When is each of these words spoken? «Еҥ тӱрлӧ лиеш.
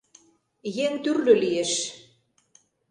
«Еҥ 0.85 0.93
тӱрлӧ 1.03 1.33
лиеш. 1.41 1.71